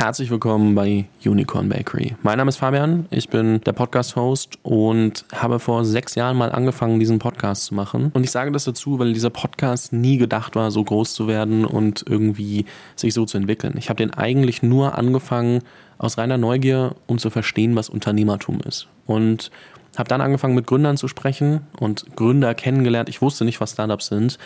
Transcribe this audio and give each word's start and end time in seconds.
Herzlich 0.00 0.30
willkommen 0.30 0.76
bei 0.76 1.06
Unicorn 1.24 1.68
Bakery. 1.68 2.14
Mein 2.22 2.38
Name 2.38 2.50
ist 2.50 2.58
Fabian, 2.58 3.06
ich 3.10 3.30
bin 3.30 3.60
der 3.62 3.72
Podcast-Host 3.72 4.56
und 4.62 5.24
habe 5.34 5.58
vor 5.58 5.84
sechs 5.84 6.14
Jahren 6.14 6.36
mal 6.36 6.52
angefangen, 6.52 7.00
diesen 7.00 7.18
Podcast 7.18 7.64
zu 7.64 7.74
machen. 7.74 8.12
Und 8.14 8.22
ich 8.22 8.30
sage 8.30 8.52
das 8.52 8.62
dazu, 8.62 9.00
weil 9.00 9.12
dieser 9.12 9.30
Podcast 9.30 9.92
nie 9.92 10.16
gedacht 10.16 10.54
war, 10.54 10.70
so 10.70 10.84
groß 10.84 11.14
zu 11.14 11.26
werden 11.26 11.64
und 11.64 12.04
irgendwie 12.08 12.64
sich 12.94 13.12
so 13.12 13.24
zu 13.24 13.38
entwickeln. 13.38 13.74
Ich 13.76 13.88
habe 13.88 13.96
den 13.96 14.14
eigentlich 14.14 14.62
nur 14.62 14.96
angefangen 14.96 15.62
aus 15.98 16.16
reiner 16.16 16.38
Neugier, 16.38 16.94
um 17.08 17.18
zu 17.18 17.28
verstehen, 17.28 17.74
was 17.74 17.88
Unternehmertum 17.88 18.60
ist. 18.60 18.86
Und 19.04 19.50
habe 19.96 20.08
dann 20.08 20.20
angefangen, 20.20 20.54
mit 20.54 20.68
Gründern 20.68 20.96
zu 20.96 21.08
sprechen 21.08 21.62
und 21.76 22.14
Gründer 22.14 22.54
kennengelernt. 22.54 23.08
Ich 23.08 23.20
wusste 23.20 23.44
nicht, 23.44 23.60
was 23.60 23.72
Startups 23.72 24.06
sind 24.06 24.38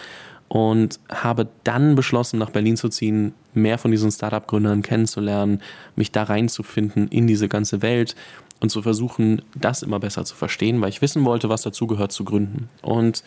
und 0.52 1.00
habe 1.08 1.48
dann 1.64 1.94
beschlossen, 1.94 2.38
nach 2.38 2.50
Berlin 2.50 2.76
zu 2.76 2.90
ziehen, 2.90 3.32
mehr 3.54 3.78
von 3.78 3.90
diesen 3.90 4.10
Startup-Gründern 4.10 4.82
kennenzulernen, 4.82 5.62
mich 5.96 6.12
da 6.12 6.24
reinzufinden 6.24 7.08
in 7.08 7.26
diese 7.26 7.48
ganze 7.48 7.80
Welt 7.80 8.16
und 8.60 8.68
zu 8.68 8.82
versuchen, 8.82 9.40
das 9.54 9.82
immer 9.82 9.98
besser 9.98 10.26
zu 10.26 10.34
verstehen, 10.34 10.78
weil 10.82 10.90
ich 10.90 11.00
wissen 11.00 11.24
wollte, 11.24 11.48
was 11.48 11.62
dazu 11.62 11.86
gehört 11.86 12.12
zu 12.12 12.24
gründen. 12.24 12.68
Und 12.82 13.24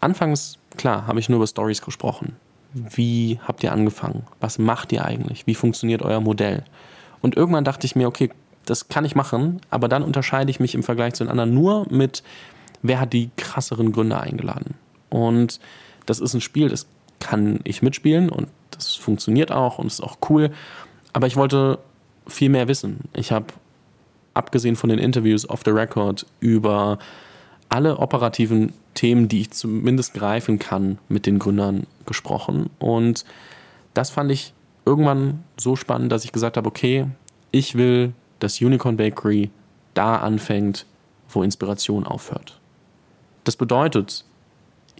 anfangs, 0.00 0.58
klar, 0.76 1.06
habe 1.06 1.18
ich 1.18 1.30
nur 1.30 1.38
über 1.38 1.46
Stories 1.46 1.80
gesprochen. 1.80 2.36
Wie 2.74 3.40
habt 3.48 3.64
ihr 3.64 3.72
angefangen? 3.72 4.24
Was 4.40 4.58
macht 4.58 4.92
ihr 4.92 5.02
eigentlich? 5.02 5.46
Wie 5.46 5.54
funktioniert 5.54 6.02
euer 6.02 6.20
Modell? 6.20 6.64
Und 7.22 7.38
irgendwann 7.38 7.64
dachte 7.64 7.86
ich 7.86 7.96
mir, 7.96 8.06
okay, 8.06 8.28
das 8.66 8.88
kann 8.88 9.06
ich 9.06 9.14
machen, 9.14 9.62
aber 9.70 9.88
dann 9.88 10.02
unterscheide 10.02 10.50
ich 10.50 10.60
mich 10.60 10.74
im 10.74 10.82
Vergleich 10.82 11.14
zu 11.14 11.24
den 11.24 11.30
anderen 11.30 11.54
nur 11.54 11.86
mit, 11.90 12.22
wer 12.82 13.00
hat 13.00 13.14
die 13.14 13.30
krasseren 13.38 13.92
Gründer 13.92 14.20
eingeladen. 14.20 14.74
Und 15.08 15.58
das 16.06 16.20
ist 16.20 16.34
ein 16.34 16.40
Spiel, 16.40 16.68
das 16.68 16.86
kann 17.20 17.60
ich 17.64 17.82
mitspielen 17.82 18.28
und 18.28 18.48
das 18.70 18.94
funktioniert 18.94 19.52
auch 19.52 19.78
und 19.78 19.86
ist 19.86 20.02
auch 20.02 20.18
cool. 20.28 20.50
Aber 21.12 21.26
ich 21.26 21.36
wollte 21.36 21.78
viel 22.26 22.48
mehr 22.48 22.68
wissen. 22.68 23.00
Ich 23.14 23.32
habe, 23.32 23.46
abgesehen 24.34 24.76
von 24.76 24.90
den 24.90 24.98
Interviews 24.98 25.48
off 25.48 25.62
the 25.64 25.70
record, 25.70 26.26
über 26.40 26.98
alle 27.68 27.98
operativen 27.98 28.72
Themen, 28.94 29.28
die 29.28 29.42
ich 29.42 29.50
zumindest 29.50 30.14
greifen 30.14 30.58
kann, 30.58 30.98
mit 31.08 31.26
den 31.26 31.38
Gründern 31.38 31.86
gesprochen. 32.06 32.70
Und 32.78 33.24
das 33.94 34.10
fand 34.10 34.30
ich 34.30 34.52
irgendwann 34.84 35.42
so 35.56 35.76
spannend, 35.76 36.12
dass 36.12 36.24
ich 36.24 36.32
gesagt 36.32 36.56
habe, 36.56 36.68
okay, 36.68 37.06
ich 37.50 37.76
will, 37.76 38.12
dass 38.38 38.60
Unicorn 38.60 38.96
Bakery 38.96 39.50
da 39.94 40.16
anfängt, 40.16 40.86
wo 41.28 41.42
Inspiration 41.42 42.06
aufhört. 42.06 42.60
Das 43.44 43.56
bedeutet, 43.56 44.24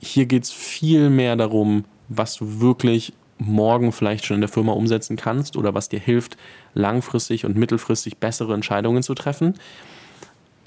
hier 0.00 0.26
geht 0.26 0.44
es 0.44 0.50
viel 0.50 1.10
mehr 1.10 1.36
darum, 1.36 1.84
was 2.08 2.36
du 2.36 2.60
wirklich 2.60 3.12
morgen 3.38 3.92
vielleicht 3.92 4.24
schon 4.24 4.36
in 4.36 4.40
der 4.40 4.48
Firma 4.48 4.72
umsetzen 4.72 5.16
kannst 5.16 5.56
oder 5.56 5.74
was 5.74 5.88
dir 5.88 5.98
hilft, 5.98 6.36
langfristig 6.74 7.44
und 7.44 7.56
mittelfristig 7.56 8.18
bessere 8.18 8.54
Entscheidungen 8.54 9.02
zu 9.02 9.14
treffen. 9.14 9.54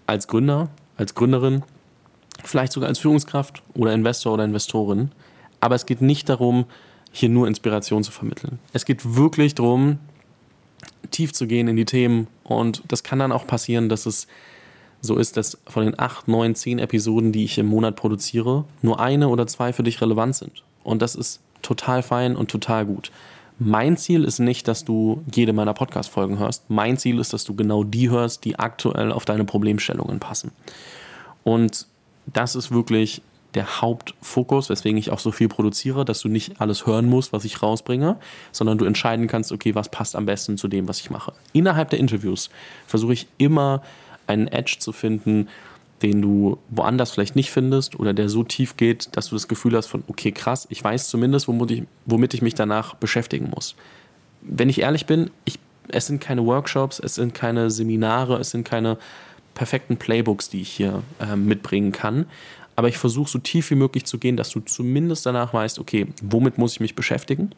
Als 0.05 0.27
Gründer, 0.27 0.69
als 0.97 1.15
Gründerin, 1.15 1.63
vielleicht 2.43 2.73
sogar 2.73 2.89
als 2.89 2.99
Führungskraft 2.99 3.61
oder 3.73 3.93
Investor 3.93 4.33
oder 4.33 4.45
Investorin. 4.45 5.11
Aber 5.59 5.75
es 5.75 5.85
geht 5.85 6.01
nicht 6.01 6.29
darum, 6.29 6.65
hier 7.11 7.29
nur 7.29 7.47
Inspiration 7.47 8.03
zu 8.03 8.11
vermitteln. 8.11 8.59
Es 8.73 8.85
geht 8.85 9.15
wirklich 9.15 9.55
darum, 9.55 9.97
tief 11.11 11.33
zu 11.33 11.47
gehen 11.47 11.67
in 11.67 11.75
die 11.75 11.85
Themen. 11.85 12.27
Und 12.43 12.83
das 12.87 13.03
kann 13.03 13.19
dann 13.19 13.31
auch 13.31 13.47
passieren, 13.47 13.89
dass 13.89 14.05
es 14.05 14.27
so 15.01 15.17
ist, 15.17 15.37
dass 15.37 15.57
von 15.67 15.85
den 15.85 15.99
acht, 15.99 16.27
neun, 16.27 16.55
zehn 16.55 16.79
Episoden, 16.79 17.31
die 17.31 17.43
ich 17.43 17.57
im 17.57 17.67
Monat 17.67 17.95
produziere, 17.95 18.65
nur 18.81 18.99
eine 18.99 19.29
oder 19.29 19.47
zwei 19.47 19.73
für 19.73 19.83
dich 19.83 20.01
relevant 20.01 20.35
sind. 20.35 20.63
Und 20.83 21.01
das 21.01 21.15
ist 21.15 21.41
total 21.61 22.03
fein 22.03 22.35
und 22.35 22.49
total 22.49 22.85
gut. 22.85 23.11
Mein 23.59 23.97
Ziel 23.97 24.23
ist 24.23 24.39
nicht, 24.39 24.67
dass 24.67 24.85
du 24.85 25.23
jede 25.33 25.51
meiner 25.51 25.73
Podcast-Folgen 25.73 26.37
hörst. 26.37 26.69
Mein 26.69 26.97
Ziel 26.97 27.19
ist, 27.19 27.33
dass 27.33 27.43
du 27.43 27.55
genau 27.55 27.83
die 27.83 28.09
hörst, 28.09 28.45
die 28.45 28.59
aktuell 28.59 29.11
auf 29.11 29.25
deine 29.25 29.45
Problemstellungen 29.45 30.19
passen. 30.19 30.51
Und 31.43 31.87
das 32.27 32.55
ist 32.55 32.71
wirklich 32.71 33.21
der 33.55 33.81
Hauptfokus, 33.81 34.69
weswegen 34.69 34.99
ich 34.99 35.09
auch 35.09 35.19
so 35.19 35.31
viel 35.31 35.47
produziere, 35.47 36.05
dass 36.05 36.21
du 36.21 36.29
nicht 36.29 36.61
alles 36.61 36.85
hören 36.85 37.09
musst, 37.09 37.33
was 37.33 37.45
ich 37.45 37.63
rausbringe, 37.63 38.17
sondern 38.51 38.77
du 38.77 38.85
entscheiden 38.85 39.27
kannst, 39.27 39.51
okay, 39.51 39.73
was 39.73 39.89
passt 39.89 40.15
am 40.15 40.25
besten 40.27 40.57
zu 40.57 40.67
dem, 40.67 40.87
was 40.87 40.99
ich 40.99 41.09
mache. 41.09 41.33
Innerhalb 41.53 41.89
der 41.89 41.99
Interviews 41.99 42.51
versuche 42.85 43.13
ich 43.13 43.27
immer 43.39 43.81
einen 44.27 44.47
Edge 44.47 44.77
zu 44.79 44.91
finden, 44.91 45.47
den 46.01 46.21
du 46.21 46.59
woanders 46.69 47.11
vielleicht 47.11 47.35
nicht 47.35 47.51
findest 47.51 47.99
oder 47.99 48.13
der 48.13 48.29
so 48.29 48.43
tief 48.43 48.77
geht, 48.77 49.09
dass 49.17 49.29
du 49.29 49.35
das 49.35 49.47
Gefühl 49.47 49.75
hast 49.75 49.87
von, 49.87 50.03
okay, 50.07 50.31
krass, 50.31 50.67
ich 50.69 50.83
weiß 50.83 51.09
zumindest, 51.09 51.47
womit 51.47 51.71
ich, 51.71 51.83
womit 52.05 52.33
ich 52.33 52.41
mich 52.41 52.53
danach 52.53 52.95
beschäftigen 52.95 53.49
muss. 53.49 53.75
Wenn 54.41 54.69
ich 54.69 54.81
ehrlich 54.81 55.05
bin, 55.07 55.31
ich, 55.45 55.59
es 55.87 56.07
sind 56.07 56.21
keine 56.21 56.45
Workshops, 56.45 56.99
es 56.99 57.15
sind 57.15 57.33
keine 57.33 57.71
Seminare, 57.71 58.37
es 58.37 58.51
sind 58.51 58.63
keine 58.63 58.97
perfekten 59.55 59.97
Playbooks, 59.97 60.49
die 60.49 60.61
ich 60.61 60.69
hier 60.69 61.01
äh, 61.19 61.35
mitbringen 61.35 61.91
kann. 61.91 62.27
Aber 62.75 62.89
ich 62.89 62.99
versuche 62.99 63.29
so 63.29 63.39
tief 63.39 63.71
wie 63.71 63.75
möglich 63.75 64.05
zu 64.05 64.19
gehen, 64.19 64.37
dass 64.37 64.51
du 64.51 64.59
zumindest 64.59 65.25
danach 65.25 65.51
weißt, 65.51 65.79
okay, 65.79 66.07
womit 66.21 66.59
muss 66.59 66.73
ich 66.73 66.79
mich 66.79 66.93
beschäftigen, 66.93 67.49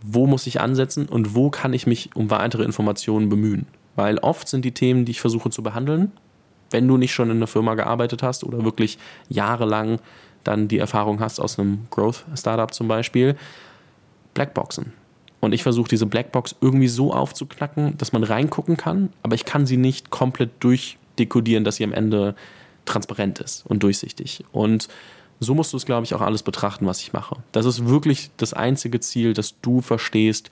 wo 0.00 0.26
muss 0.26 0.46
ich 0.46 0.62
ansetzen 0.62 1.06
und 1.06 1.34
wo 1.34 1.50
kann 1.50 1.74
ich 1.74 1.86
mich 1.86 2.16
um 2.16 2.30
weitere 2.30 2.64
Informationen 2.64 3.28
bemühen. 3.28 3.66
Weil 3.96 4.18
oft 4.18 4.48
sind 4.48 4.64
die 4.64 4.72
Themen, 4.72 5.04
die 5.04 5.12
ich 5.12 5.20
versuche 5.20 5.50
zu 5.50 5.62
behandeln, 5.62 6.12
wenn 6.70 6.88
du 6.88 6.96
nicht 6.96 7.14
schon 7.14 7.30
in 7.30 7.36
einer 7.36 7.46
Firma 7.46 7.74
gearbeitet 7.74 8.22
hast 8.22 8.44
oder 8.44 8.64
wirklich 8.64 8.98
jahrelang 9.28 10.00
dann 10.42 10.68
die 10.68 10.78
Erfahrung 10.78 11.20
hast 11.20 11.40
aus 11.40 11.58
einem 11.58 11.86
Growth-Startup 11.90 12.72
zum 12.72 12.88
Beispiel, 12.88 13.36
Blackboxen. 14.34 14.92
Und 15.40 15.52
ich 15.52 15.62
versuche 15.62 15.88
diese 15.88 16.06
Blackbox 16.06 16.56
irgendwie 16.60 16.88
so 16.88 17.12
aufzuknacken, 17.12 17.96
dass 17.98 18.12
man 18.12 18.24
reingucken 18.24 18.76
kann, 18.76 19.10
aber 19.22 19.34
ich 19.34 19.44
kann 19.44 19.66
sie 19.66 19.76
nicht 19.76 20.10
komplett 20.10 20.50
durchdekodieren, 20.60 21.64
dass 21.64 21.76
sie 21.76 21.84
am 21.84 21.92
Ende 21.92 22.34
transparent 22.86 23.40
ist 23.40 23.64
und 23.66 23.82
durchsichtig. 23.82 24.44
Und 24.52 24.88
so 25.40 25.54
musst 25.54 25.72
du 25.72 25.76
es, 25.76 25.86
glaube 25.86 26.04
ich, 26.04 26.14
auch 26.14 26.20
alles 26.20 26.42
betrachten, 26.42 26.86
was 26.86 27.00
ich 27.00 27.12
mache. 27.12 27.36
Das 27.52 27.66
ist 27.66 27.86
wirklich 27.86 28.30
das 28.36 28.52
einzige 28.54 29.00
Ziel, 29.00 29.34
dass 29.34 29.60
du 29.60 29.80
verstehst, 29.80 30.50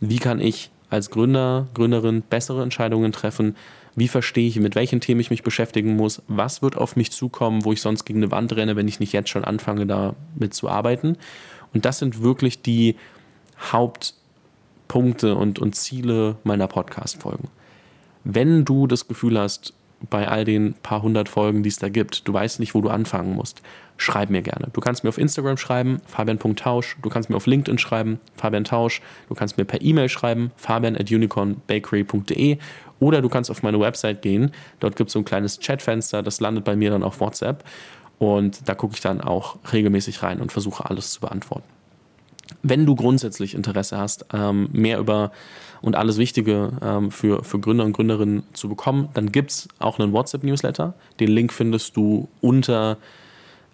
wie 0.00 0.18
kann 0.18 0.40
ich 0.40 0.70
als 0.92 1.10
Gründer, 1.10 1.68
Gründerin 1.74 2.22
bessere 2.22 2.62
Entscheidungen 2.62 3.12
treffen? 3.12 3.56
Wie 3.94 4.08
verstehe 4.08 4.48
ich, 4.48 4.58
mit 4.58 4.74
welchen 4.74 5.00
Themen 5.00 5.20
ich 5.20 5.30
mich 5.30 5.42
beschäftigen 5.42 5.96
muss? 5.96 6.22
Was 6.28 6.62
wird 6.62 6.76
auf 6.76 6.96
mich 6.96 7.12
zukommen, 7.12 7.64
wo 7.64 7.72
ich 7.72 7.82
sonst 7.82 8.04
gegen 8.04 8.20
eine 8.20 8.30
Wand 8.30 8.54
renne, 8.56 8.76
wenn 8.76 8.88
ich 8.88 9.00
nicht 9.00 9.12
jetzt 9.12 9.28
schon 9.28 9.44
anfange, 9.44 9.86
damit 9.86 10.54
zu 10.54 10.68
arbeiten? 10.68 11.16
Und 11.74 11.84
das 11.84 11.98
sind 11.98 12.22
wirklich 12.22 12.62
die 12.62 12.96
Hauptpunkte 13.70 15.34
und, 15.34 15.58
und 15.58 15.74
Ziele 15.74 16.36
meiner 16.44 16.68
Podcast-Folgen. 16.68 17.48
Wenn 18.24 18.64
du 18.64 18.86
das 18.86 19.08
Gefühl 19.08 19.38
hast, 19.38 19.74
bei 20.10 20.28
all 20.28 20.44
den 20.44 20.74
paar 20.82 21.02
hundert 21.02 21.28
Folgen, 21.28 21.62
die 21.62 21.68
es 21.68 21.76
da 21.78 21.88
gibt. 21.88 22.26
Du 22.26 22.32
weißt 22.32 22.60
nicht, 22.60 22.74
wo 22.74 22.80
du 22.80 22.88
anfangen 22.88 23.34
musst. 23.34 23.62
Schreib 23.96 24.30
mir 24.30 24.42
gerne. 24.42 24.68
Du 24.72 24.80
kannst 24.80 25.04
mir 25.04 25.10
auf 25.10 25.18
Instagram 25.18 25.56
schreiben, 25.56 26.00
fabian.tausch. 26.06 26.96
Du 27.02 27.08
kannst 27.08 27.30
mir 27.30 27.36
auf 27.36 27.46
LinkedIn 27.46 27.78
schreiben, 27.78 28.18
Fabian 28.36 28.64
Tausch. 28.64 29.00
Du 29.28 29.34
kannst 29.34 29.58
mir 29.58 29.64
per 29.64 29.80
E-Mail 29.80 30.08
schreiben, 30.08 30.50
fabian 30.56 30.96
at 30.96 31.10
unicornbakery.de. 31.10 32.58
Oder 32.98 33.22
du 33.22 33.28
kannst 33.28 33.50
auf 33.50 33.62
meine 33.62 33.80
Website 33.80 34.22
gehen. 34.22 34.52
Dort 34.80 34.96
gibt 34.96 35.08
es 35.08 35.12
so 35.12 35.20
ein 35.20 35.24
kleines 35.24 35.58
Chatfenster, 35.60 36.22
das 36.22 36.40
landet 36.40 36.64
bei 36.64 36.76
mir 36.76 36.90
dann 36.90 37.02
auf 37.02 37.20
WhatsApp. 37.20 37.64
Und 38.18 38.68
da 38.68 38.74
gucke 38.74 38.94
ich 38.94 39.00
dann 39.00 39.20
auch 39.20 39.56
regelmäßig 39.72 40.22
rein 40.22 40.40
und 40.40 40.52
versuche 40.52 40.88
alles 40.88 41.10
zu 41.10 41.20
beantworten. 41.20 41.64
Wenn 42.62 42.86
du 42.86 42.94
grundsätzlich 42.94 43.54
Interesse 43.54 43.98
hast, 43.98 44.26
ähm, 44.32 44.68
mehr 44.72 44.98
über 44.98 45.32
und 45.80 45.96
alles 45.96 46.18
Wichtige 46.18 46.72
ähm, 46.80 47.10
für, 47.10 47.42
für 47.42 47.58
Gründer 47.58 47.84
und 47.84 47.92
Gründerinnen 47.92 48.44
zu 48.52 48.68
bekommen, 48.68 49.08
dann 49.14 49.32
gibt 49.32 49.50
es 49.50 49.68
auch 49.78 49.98
einen 49.98 50.12
WhatsApp-Newsletter. 50.12 50.94
Den 51.18 51.28
Link 51.28 51.52
findest 51.52 51.96
du 51.96 52.28
unter 52.40 52.98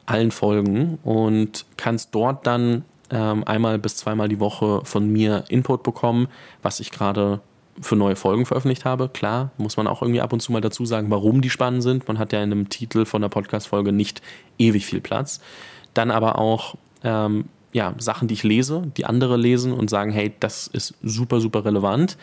allen 0.06 0.30
Folgen 0.30 0.98
und 1.04 1.66
kannst 1.76 2.14
dort 2.14 2.46
dann 2.46 2.84
ähm, 3.10 3.44
einmal 3.44 3.78
bis 3.78 3.96
zweimal 3.96 4.28
die 4.28 4.40
Woche 4.40 4.80
von 4.84 5.10
mir 5.10 5.44
Input 5.48 5.82
bekommen, 5.82 6.28
was 6.62 6.80
ich 6.80 6.90
gerade 6.90 7.40
für 7.80 7.96
neue 7.96 8.16
Folgen 8.16 8.46
veröffentlicht 8.46 8.84
habe. 8.84 9.08
Klar, 9.08 9.50
muss 9.56 9.76
man 9.76 9.86
auch 9.86 10.02
irgendwie 10.02 10.20
ab 10.20 10.32
und 10.32 10.40
zu 10.40 10.50
mal 10.50 10.60
dazu 10.60 10.84
sagen, 10.84 11.10
warum 11.10 11.40
die 11.42 11.50
spannend 11.50 11.82
sind. 11.82 12.08
Man 12.08 12.18
hat 12.18 12.32
ja 12.32 12.42
in 12.42 12.52
einem 12.52 12.68
Titel 12.68 13.04
von 13.04 13.22
der 13.22 13.28
Podcast-Folge 13.28 13.92
nicht 13.92 14.22
ewig 14.58 14.86
viel 14.86 15.00
Platz. 15.00 15.40
Dann 15.94 16.10
aber 16.10 16.38
auch 16.38 16.76
ja, 17.72 17.94
Sachen, 17.98 18.28
die 18.28 18.34
ich 18.34 18.44
lese, 18.44 18.90
die 18.96 19.04
andere 19.04 19.36
lesen 19.36 19.72
und 19.72 19.90
sagen, 19.90 20.10
hey, 20.10 20.32
das 20.40 20.66
ist 20.68 20.94
super, 21.02 21.40
super 21.40 21.64
relevant, 21.64 22.16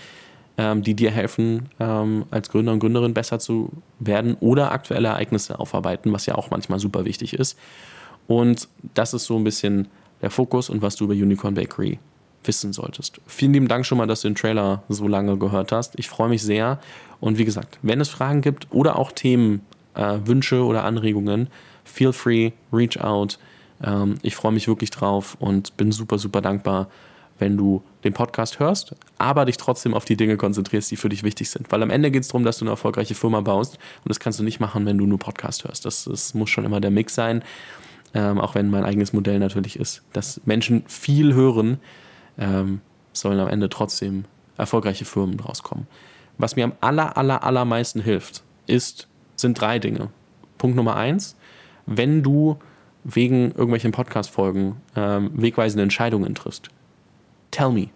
ähm, 0.57 0.81
die 0.81 0.94
dir 0.94 1.12
helfen, 1.12 1.69
ähm, 1.80 2.25
als 2.31 2.50
Gründer 2.50 2.74
und 2.74 2.80
Gründerin 2.80 3.13
besser 3.13 3.39
zu 3.39 3.69
werden 4.00 4.38
oder 4.39 4.71
aktuelle 4.71 5.09
Ereignisse 5.09 5.59
aufarbeiten, 5.59 6.12
was 6.13 6.25
ja 6.25 6.36
auch 6.36 6.50
manchmal 6.50 6.80
super 6.80 7.06
wichtig 7.06 7.33
ist. 7.33 7.57
Und 8.27 8.68
das 8.94 9.13
ist 9.13 9.25
so 9.25 9.38
ein 9.38 9.44
bisschen 9.44 9.88
der 10.21 10.31
Fokus 10.31 10.69
und 10.69 10.81
was 10.81 10.95
du 10.95 11.06
über 11.06 11.13
Unicorn 11.13 11.53
Bakery 11.53 12.00
wissen 12.44 12.74
solltest. 12.74 13.19
Vielen 13.27 13.53
lieben 13.53 13.68
Dank 13.68 13.86
schon 13.86 13.97
mal, 13.97 14.07
dass 14.07 14.21
du 14.21 14.30
den 14.30 14.36
Trailer 14.36 14.83
so 14.89 15.07
lange 15.07 15.38
gehört 15.38 15.71
hast. 15.71 15.97
Ich 15.97 16.07
freue 16.09 16.30
mich 16.30 16.44
sehr. 16.44 16.80
Und 17.19 17.38
wie 17.38 17.45
gesagt, 17.45 17.80
wenn 17.81 18.01
es 18.01 18.09
Fragen 18.09 18.42
gibt 18.42 18.68
oder 18.71 18.97
auch 18.97 19.12
Themen, 19.12 19.62
äh, 19.95 20.19
Wünsche 20.25 20.63
oder 20.63 20.83
Anregungen, 20.83 21.50
feel 21.83 22.13
free, 22.13 22.51
reach 22.71 23.00
out. 23.00 23.39
Ähm, 23.83 24.16
ich 24.22 24.36
freue 24.36 24.51
mich 24.51 24.68
wirklich 24.68 24.92
drauf 24.92 25.36
und 25.39 25.77
bin 25.77 25.92
super, 25.92 26.18
super 26.18 26.42
dankbar, 26.42 26.88
wenn 27.38 27.57
du 27.57 27.83
den 28.04 28.13
Podcast 28.13 28.60
hörst, 28.60 28.95
aber 29.18 29.45
dich 29.45 29.57
trotzdem 29.57 29.94
auf 29.94 30.06
die 30.06 30.16
Dinge 30.16 30.38
konzentrierst, 30.38 30.89
die 30.92 30.95
für 30.95 31.10
dich 31.10 31.24
wichtig 31.24 31.50
sind. 31.50 31.72
Weil 31.72 31.83
am 31.83 31.89
Ende 31.89 32.12
geht 32.12 32.22
es 32.24 32.30
darum, 32.30 32.45
dass 32.45 32.60
du 32.60 32.66
eine 32.66 32.72
erfolgreiche 32.72 33.16
Firma 33.16 33.42
baust 33.42 33.74
und 33.75 34.10
das 34.10 34.19
kannst 34.19 34.39
du 34.39 34.44
nicht 34.44 34.60
machen, 34.60 34.86
wenn 34.86 34.98
du 34.98 35.06
nur 35.06 35.19
Podcast 35.19 35.66
hörst. 35.66 35.86
Das, 35.86 36.06
das 36.06 36.33
muss 36.33 36.50
schon 36.50 36.66
immer 36.66 36.80
der 36.80 36.92
Mix 36.92 37.13
sein, 37.16 37.44
ähm, 38.13 38.39
auch 38.39 38.56
wenn 38.56 38.69
mein 38.69 38.86
eigenes 38.86 39.12
Modell 39.12 39.39
natürlich 39.39 39.78
ist, 39.78 40.04
dass 40.13 40.39
Menschen 40.45 40.83
viel 40.88 41.33
hören, 41.33 41.80
ähm, 42.38 42.80
sollen 43.12 43.39
am 43.39 43.50
Ende 43.50 43.69
trotzdem 43.69 44.25
erfolgreiche 44.57 45.06
Firmen 45.06 45.39
rauskommen. 45.39 45.88
Was 46.38 46.56
mir 46.56 46.66
am 46.66 46.74
aller, 46.81 47.18
aller, 47.18 47.44
allermeisten 47.44 48.01
hilft, 48.01 48.44
ist, 48.68 49.07
sind 49.36 49.60
drei 49.60 49.80
Dinge. 49.80 50.10
Punkt 50.57 50.78
Nummer 50.78 50.95
eins, 50.95 51.36
wenn 51.86 52.24
du 52.24 52.57
wegen 53.06 53.52
irgendwelchen 53.52 53.92
Podcast-Folgen 53.92 54.78
ähm, 54.96 55.31
wegweisende 55.34 55.84
Entscheidungen 55.84 56.36
triffst. 56.36 56.69
Tell 57.52 57.72
me. 57.72 57.90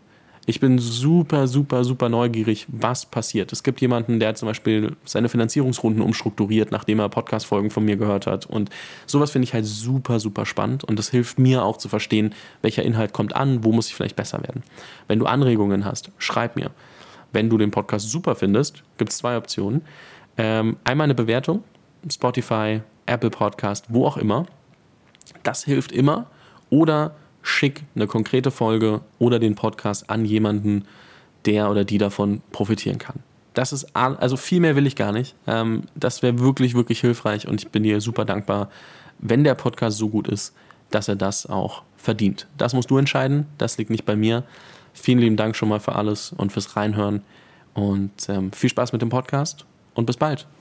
Ich 0.46 0.60
bin 0.60 0.80
super, 0.80 1.48
super, 1.48 1.84
super 1.84 2.10
neugierig, 2.10 2.66
was 2.70 3.06
passiert. 3.06 3.52
Es 3.52 3.62
gibt 3.62 3.82
jemanden, 3.82 4.20
der 4.20 4.34
zum 4.34 4.48
Beispiel 4.48 4.96
seine 5.06 5.30
Finanzierungsrunden 5.30 6.02
umstrukturiert, 6.02 6.72
nachdem 6.72 7.00
er 7.00 7.10
Podcast-Folgen 7.10 7.70
von 7.70 7.86
mir 7.86 7.98
gehört 7.98 8.26
hat. 8.26 8.48
Und 8.48 8.70
sowas 9.06 9.32
finde 9.32 9.44
ich 9.44 9.54
halt 9.54 9.66
super, 9.66 10.20
super 10.20 10.48
spannend. 10.48 10.84
Und 10.84 10.98
das 10.98 11.10
hilft 11.10 11.38
mir 11.38 11.64
auch 11.64 11.78
zu 11.78 11.88
verstehen, 11.88 12.34
welcher 12.64 12.82
Inhalt 12.82 13.14
kommt 13.14 13.36
an, 13.36 13.64
wo 13.64 13.72
muss 13.72 13.90
ich 13.90 13.96
vielleicht 13.96 14.16
besser 14.16 14.42
werden. 14.42 14.64
Wenn 15.08 15.20
du 15.20 15.28
Anregungen 15.28 15.86
hast, 15.86 16.12
schreib 16.18 16.56
mir. 16.56 16.72
Wenn 17.32 17.50
du 17.50 17.58
den 17.60 17.70
Podcast 17.70 18.10
super 18.10 18.36
findest, 18.36 18.82
gibt 18.98 19.12
es 19.12 19.18
zwei 19.18 19.38
Optionen. 19.38 19.82
Ähm, 20.38 20.78
einmal 20.84 21.06
eine 21.06 21.16
Bewertung, 21.16 21.64
Spotify, 22.10 22.82
Apple 23.06 23.30
Podcast, 23.30 23.86
wo 23.90 24.06
auch 24.06 24.18
immer. 24.18 24.48
Das 25.44 25.64
hilft 25.64 25.92
immer. 25.92 26.28
Oder 26.70 27.16
schick 27.42 27.84
eine 27.96 28.08
konkrete 28.08 28.52
Folge 28.52 29.02
oder 29.18 29.40
den 29.40 29.56
Podcast 29.56 30.10
an 30.10 30.26
jemanden, 30.26 30.86
der 31.46 31.70
oder 31.70 31.86
die 31.86 31.98
davon 31.98 32.42
profitieren 32.52 32.98
kann. 32.98 33.24
Das 33.54 33.74
ist, 33.74 33.96
also 33.96 34.38
viel 34.38 34.60
mehr 34.60 34.76
will 34.76 34.88
ich 34.88 34.96
gar 34.96 35.12
nicht. 35.12 35.36
Ähm, 35.48 35.84
das 35.96 36.22
wäre 36.22 36.40
wirklich, 36.40 36.76
wirklich 36.76 37.02
hilfreich 37.02 37.48
und 37.48 37.62
ich 37.62 37.70
bin 37.70 37.84
dir 37.84 38.02
super 38.02 38.26
dankbar, 38.26 38.70
wenn 39.20 39.44
der 39.44 39.56
Podcast 39.56 39.98
so 39.98 40.10
gut 40.10 40.28
ist, 40.28 40.54
dass 40.92 41.08
er 41.08 41.16
das 41.16 41.46
auch 41.46 41.84
verdient. 41.98 42.48
Das 42.58 42.74
musst 42.74 42.90
du 42.90 42.98
entscheiden, 42.98 43.48
das 43.58 43.78
liegt 43.78 43.90
nicht 43.90 44.06
bei 44.06 44.16
mir. 44.16 44.44
Vielen 44.94 45.20
lieben 45.20 45.36
Dank 45.36 45.56
schon 45.56 45.70
mal 45.70 45.80
für 45.80 45.96
alles 45.96 46.34
und 46.34 46.52
fürs 46.52 46.76
Reinhören 46.76 47.22
und 47.74 48.12
ähm, 48.28 48.52
viel 48.52 48.70
Spaß 48.70 48.94
mit 48.94 49.02
dem 49.02 49.10
Podcast 49.10 49.66
und 49.94 50.06
bis 50.06 50.18
bald. 50.18 50.48